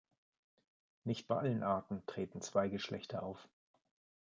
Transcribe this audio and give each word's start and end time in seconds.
Nicht 1.03 1.27
bei 1.27 1.37
allen 1.37 1.61
Arten 1.61 2.03
treten 2.07 2.41
zwei 2.41 2.69
Geschlechter 2.69 3.21
auf. 3.21 3.47